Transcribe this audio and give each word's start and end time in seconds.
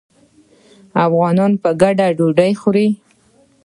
افغانان 1.05 1.51
په 1.61 1.69
ګډه 1.81 2.07
ډوډۍ 2.17 2.51
خوري. 2.61 2.87